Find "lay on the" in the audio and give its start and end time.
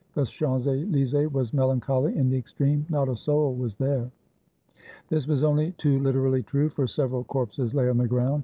7.75-8.07